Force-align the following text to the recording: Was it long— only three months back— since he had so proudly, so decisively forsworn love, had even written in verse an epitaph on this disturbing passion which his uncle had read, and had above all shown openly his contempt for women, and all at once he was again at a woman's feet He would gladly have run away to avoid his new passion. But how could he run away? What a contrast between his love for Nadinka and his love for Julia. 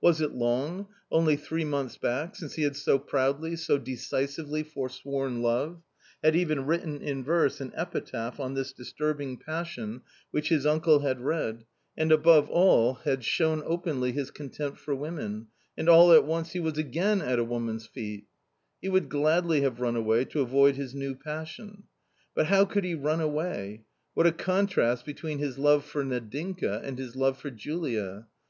Was 0.00 0.22
it 0.22 0.32
long— 0.32 0.88
only 1.10 1.36
three 1.36 1.62
months 1.66 1.98
back— 1.98 2.34
since 2.34 2.54
he 2.54 2.62
had 2.62 2.76
so 2.76 2.98
proudly, 2.98 3.56
so 3.56 3.76
decisively 3.76 4.62
forsworn 4.62 5.42
love, 5.42 5.82
had 6.24 6.34
even 6.34 6.64
written 6.64 7.02
in 7.02 7.22
verse 7.22 7.60
an 7.60 7.72
epitaph 7.76 8.40
on 8.40 8.54
this 8.54 8.72
disturbing 8.72 9.36
passion 9.36 10.00
which 10.30 10.48
his 10.48 10.64
uncle 10.64 11.00
had 11.00 11.20
read, 11.20 11.66
and 11.94 12.10
had 12.10 12.18
above 12.20 12.48
all 12.48 12.98
shown 13.20 13.62
openly 13.66 14.12
his 14.12 14.30
contempt 14.30 14.78
for 14.78 14.94
women, 14.94 15.48
and 15.76 15.90
all 15.90 16.10
at 16.10 16.24
once 16.24 16.52
he 16.52 16.58
was 16.58 16.78
again 16.78 17.20
at 17.20 17.38
a 17.38 17.44
woman's 17.44 17.86
feet 17.86 18.24
He 18.80 18.88
would 18.88 19.10
gladly 19.10 19.60
have 19.60 19.78
run 19.78 19.94
away 19.94 20.24
to 20.24 20.40
avoid 20.40 20.76
his 20.76 20.94
new 20.94 21.14
passion. 21.14 21.82
But 22.34 22.46
how 22.46 22.64
could 22.64 22.84
he 22.84 22.94
run 22.94 23.20
away? 23.20 23.84
What 24.14 24.26
a 24.26 24.32
contrast 24.32 25.04
between 25.04 25.38
his 25.38 25.58
love 25.58 25.84
for 25.84 26.02
Nadinka 26.02 26.80
and 26.82 26.98
his 26.98 27.14
love 27.14 27.38
for 27.38 27.50
Julia. 27.50 28.26